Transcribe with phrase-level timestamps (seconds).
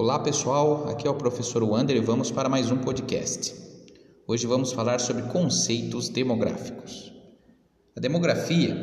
[0.00, 3.54] Olá pessoal, aqui é o professor Wander e vamos para mais um podcast.
[4.26, 7.12] Hoje vamos falar sobre conceitos demográficos.
[7.94, 8.74] A demografia,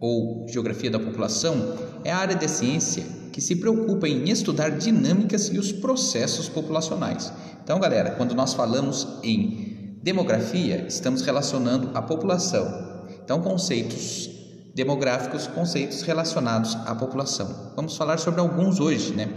[0.00, 1.54] ou geografia da população,
[2.02, 7.32] é a área de ciência que se preocupa em estudar dinâmicas e os processos populacionais.
[7.62, 13.06] Então, galera, quando nós falamos em demografia, estamos relacionando a população.
[13.22, 14.28] Então, conceitos
[14.74, 17.72] demográficos, conceitos relacionados à população.
[17.76, 19.28] Vamos falar sobre alguns hoje, né?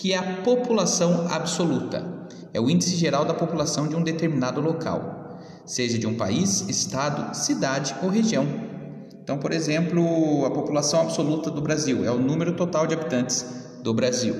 [0.00, 2.26] Que é a população absoluta.
[2.54, 7.36] É o índice geral da população de um determinado local, seja de um país, estado,
[7.36, 8.46] cidade ou região.
[9.22, 13.44] Então, por exemplo, a população absoluta do Brasil é o número total de habitantes
[13.82, 14.34] do Brasil.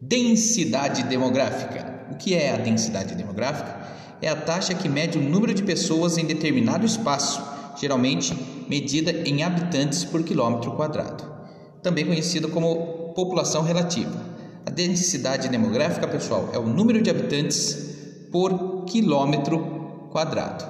[0.00, 2.06] Densidade demográfica.
[2.10, 3.76] O que é a densidade demográfica?
[4.22, 7.42] É a taxa que mede o número de pessoas em determinado espaço,
[7.78, 8.34] geralmente
[8.70, 11.22] medida em habitantes por quilômetro quadrado,
[11.82, 14.34] também conhecida como população relativa.
[14.66, 20.64] A densidade demográfica, pessoal, é o número de habitantes por quilômetro quadrado.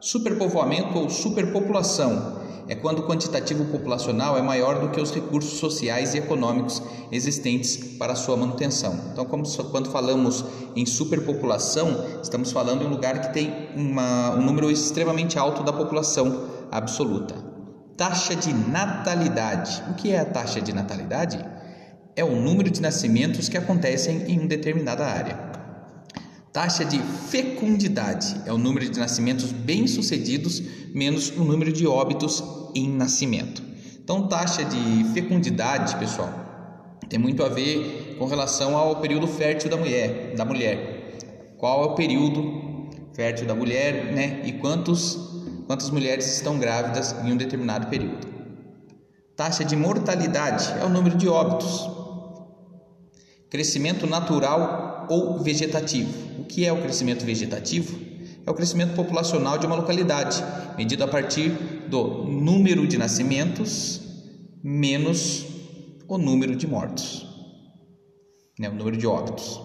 [0.00, 6.14] Superpovoamento ou superpopulação é quando o quantitativo populacional é maior do que os recursos sociais
[6.14, 8.98] e econômicos existentes para sua manutenção.
[9.12, 10.44] Então, como, quando falamos
[10.74, 15.72] em superpopulação, estamos falando em um lugar que tem uma, um número extremamente alto da
[15.72, 17.34] população absoluta.
[17.96, 19.82] Taxa de natalidade.
[19.90, 21.38] O que é a taxa de natalidade?
[22.16, 25.36] É o número de nascimentos que acontecem em uma determinada área.
[26.50, 30.62] Taxa de fecundidade é o número de nascimentos bem-sucedidos
[30.94, 32.42] menos o número de óbitos
[32.74, 33.62] em nascimento.
[34.02, 36.32] Então, taxa de fecundidade, pessoal,
[37.10, 41.18] tem muito a ver com relação ao período fértil da mulher, da mulher.
[41.58, 44.40] Qual é o período fértil da mulher, né?
[44.44, 45.26] E quantos
[45.66, 48.26] quantas mulheres estão grávidas em um determinado período.
[49.34, 51.95] Taxa de mortalidade é o número de óbitos
[53.50, 56.40] Crescimento natural ou vegetativo.
[56.40, 57.98] O que é o crescimento vegetativo?
[58.44, 60.42] É o crescimento populacional de uma localidade,
[60.76, 61.50] medido a partir
[61.88, 64.00] do número de nascimentos
[64.62, 65.46] menos
[66.08, 67.26] o número de mortos,
[68.58, 68.68] né?
[68.68, 69.60] o número de óbitos.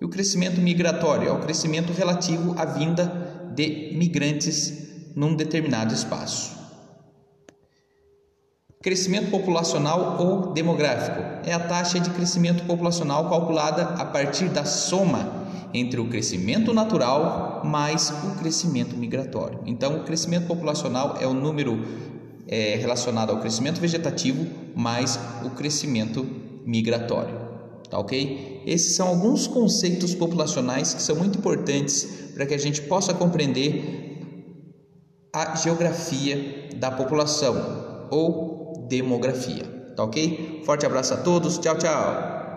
[0.00, 6.63] E o crescimento migratório é o crescimento relativo à vinda de migrantes num determinado espaço.
[8.82, 15.44] Crescimento populacional ou demográfico é a taxa de crescimento populacional calculada a partir da soma
[15.72, 19.60] entre o crescimento natural mais o crescimento migratório.
[19.66, 21.82] Então, o crescimento populacional é o número
[22.46, 24.46] é, relacionado ao crescimento vegetativo
[24.76, 26.24] mais o crescimento
[26.64, 27.44] migratório.
[27.90, 28.62] Tá ok?
[28.66, 34.12] Esses são alguns conceitos populacionais que são muito importantes para que a gente possa compreender
[35.32, 39.64] a geografia da população ou demografia.
[39.96, 40.62] Tá ok?
[40.64, 41.58] Forte abraço a todos.
[41.58, 42.43] Tchau, tchau.